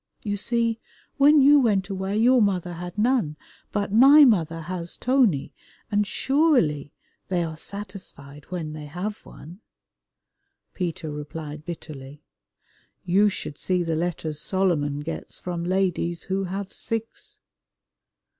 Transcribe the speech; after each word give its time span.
You 0.23 0.35
see, 0.35 0.79
when 1.17 1.41
you 1.41 1.59
went 1.59 1.87
away 1.89 2.17
your 2.17 2.41
mother 2.41 2.73
had 2.73 2.97
none, 2.97 3.37
but 3.71 3.93
my 3.93 4.25
mother 4.25 4.61
has 4.61 4.97
Tony, 4.97 5.53
and 5.91 6.07
surely 6.07 6.91
they 7.27 7.43
are 7.43 7.55
satisfied 7.55 8.45
when 8.45 8.73
they 8.73 8.87
have 8.87 9.23
one." 9.23 9.59
Peter 10.73 11.11
replied 11.11 11.65
bitterly, 11.65 12.23
"You 13.05 13.29
should 13.29 13.59
see 13.59 13.83
the 13.83 13.95
letters 13.95 14.41
Solomon 14.41 15.01
gets 15.01 15.37
from 15.37 15.63
ladies 15.63 16.23
who 16.23 16.45
have 16.45 16.73
six." 16.73 17.39